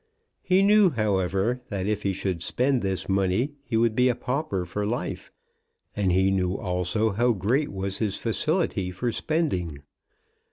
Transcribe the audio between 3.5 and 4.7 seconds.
he would be a pauper